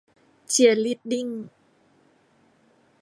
[0.49, 1.27] เชียร์ลีดดิ้ง